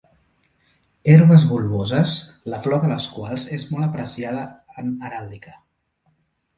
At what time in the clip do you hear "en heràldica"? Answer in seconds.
4.85-5.59